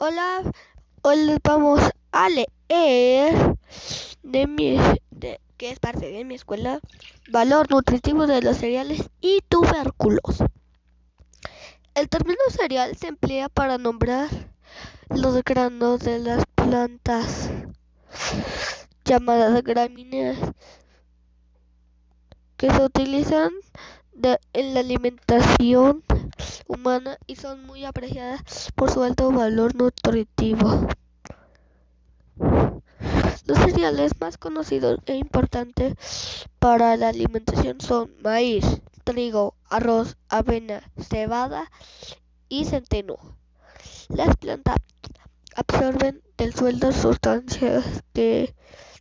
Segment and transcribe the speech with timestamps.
[0.00, 0.44] Hola,
[1.02, 1.80] hoy les vamos
[2.12, 3.56] a leer
[4.22, 4.78] de mi,
[5.10, 6.78] de, que es parte de mi escuela,
[7.32, 10.44] Valor Nutritivo de los Cereales y Tubérculos.
[11.96, 14.28] El término cereal se emplea para nombrar
[15.10, 17.50] los granos de las plantas
[19.04, 20.38] llamadas gramíneas
[22.56, 23.50] que se utilizan
[24.52, 26.04] en la alimentación
[26.66, 30.88] humana y son muy apreciadas por su alto valor nutritivo.
[33.46, 35.94] Los cereales más conocidos e importantes
[36.58, 38.64] para la alimentación son maíz,
[39.04, 41.70] trigo, arroz, avena, cebada
[42.48, 43.16] y centeno.
[44.08, 44.76] Las plantas
[45.56, 48.54] absorben del suelo sustancias que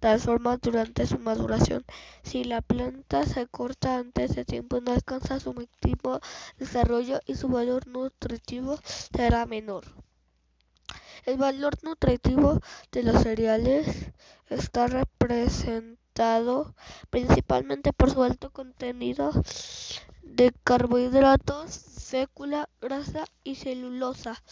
[0.00, 1.84] transforman durante su maduración.
[2.22, 6.20] Si la planta se corta antes de tiempo, no alcanza su máximo
[6.58, 9.84] desarrollo y su valor nutritivo será menor.
[11.26, 12.60] El valor nutritivo
[12.92, 14.12] de los cereales
[14.50, 16.74] está representado
[17.08, 19.32] principalmente por su alto contenido
[20.22, 24.42] de carbohidratos, fécula, grasa y celulosa.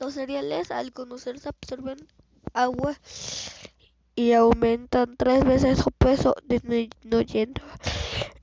[0.00, 1.98] Los cereales al conocerse absorben
[2.52, 2.98] agua
[4.18, 7.62] y aumentan tres veces su peso, disminuyendo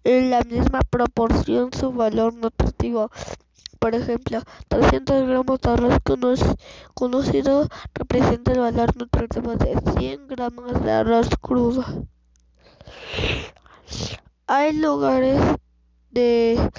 [0.05, 3.11] en la misma proporción su valor nutritivo.
[3.77, 5.99] Por ejemplo, 300 gramos de arroz
[6.93, 11.83] conocido representa el valor nutritivo de 100 gramos de arroz crudo.
[14.47, 15.41] Hay lugares
[16.09, 16.71] de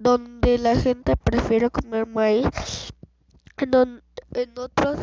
[0.00, 2.48] donde la gente prefiere comer maíz,
[3.58, 4.02] en,
[4.34, 4.98] en otros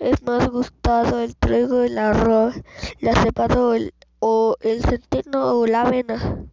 [0.00, 2.54] es más gustado el trigo, el arroz,
[3.00, 3.92] la cebada o el,
[4.60, 6.46] el centeno o la avena.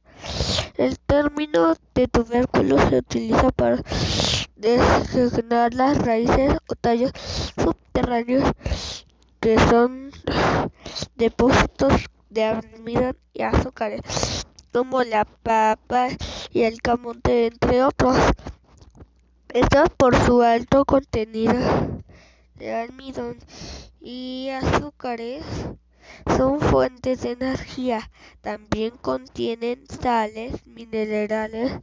[0.76, 3.82] El término de tubérculo se utiliza para
[4.58, 7.12] designar las raíces o tallos
[7.56, 8.52] subterráneos
[9.40, 10.12] que son
[11.16, 11.94] depósitos
[12.30, 16.10] de almidón y azúcares, como la papa
[16.52, 18.18] y el camote, entre otros.
[19.50, 21.97] Estos por su alto contenido
[22.58, 23.38] de almidón
[24.02, 25.44] y azúcares
[26.36, 28.10] son fuentes de energía.
[28.42, 31.80] También contienen sales, minerales,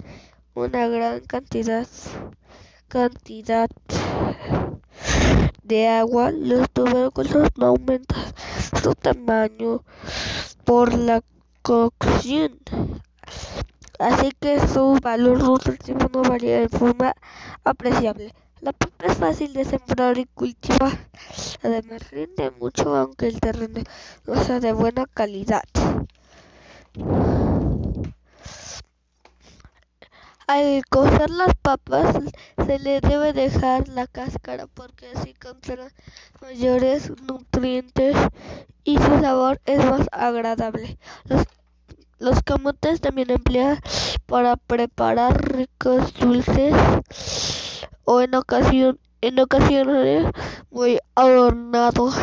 [0.54, 1.86] una gran cantidad,
[2.88, 3.68] cantidad
[5.62, 6.30] de agua.
[6.30, 8.24] Los tubérculos no aumentan
[8.82, 9.82] su tamaño
[10.64, 11.22] por la
[11.62, 12.58] cocción.
[13.98, 17.14] Así que su valor nutritivo no varía de forma
[17.62, 18.32] apreciable.
[18.64, 21.10] La papa es fácil de sembrar y cultivar.
[21.62, 23.82] Además rinde mucho aunque el terreno
[24.26, 25.64] no sea de buena calidad.
[30.46, 32.16] Al cocer las papas
[32.64, 35.88] se le debe dejar la cáscara porque así conserva
[36.40, 38.16] mayores nutrientes
[38.82, 40.96] y su sabor es más agradable.
[41.24, 41.44] Los,
[42.18, 43.78] los camotes también emplean
[44.24, 46.74] para preparar ricos dulces
[48.04, 50.30] o en, ocasión, en ocasiones
[50.70, 52.16] muy adornados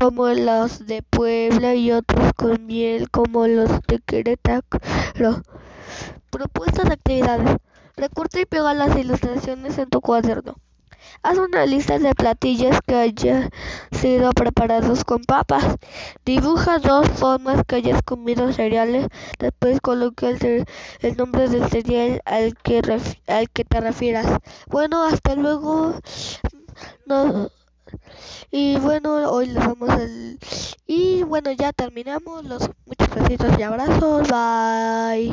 [0.00, 4.62] como los de Puebla y otros con miel como los de Querétaro.
[6.30, 7.56] Propuestas de actividades.
[7.96, 10.56] Recorta y pega las ilustraciones en tu cuaderno.
[11.22, 13.50] Haz una lista de platillos que hayan
[13.92, 15.76] sido preparados con papas.
[16.24, 19.08] Dibuja dos formas que hayas comido cereales.
[19.38, 20.66] Después coloca el,
[21.00, 22.82] el nombre del cereal al que,
[23.26, 24.26] al que te refieras.
[24.68, 25.94] Bueno, hasta luego.
[27.06, 27.50] No,
[28.50, 30.38] y bueno, hoy les vamos al...
[30.86, 32.44] Y bueno, ya terminamos.
[32.44, 34.28] Los muchos besitos y abrazos.
[34.28, 35.32] Bye.